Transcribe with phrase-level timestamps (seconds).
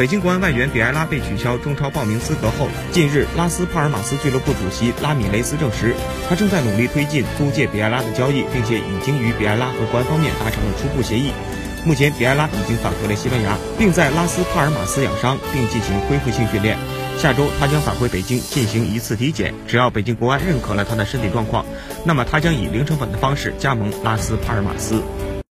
[0.00, 5.94] 北京国安外援比埃拉被取消中超报名资格后，近日拉斯帕尔马斯俱乐部主席拉米雷斯证实，
[6.26, 11.32] 他正在努力推进租借比埃拉的交易，并且已经与比埃拉和国安方面达成了初步协议。
[11.84, 16.78] 目前比埃拉已经返回了西班牙，并在拉斯帕尔马斯养伤，并进行恢复性训练。
[17.18, 21.66] 下周他将返回北京进行一次体检，只要北京国安认可了他的身体状况，
[22.06, 25.02] 那么他将以零成本的方式加盟拉斯帕尔马斯。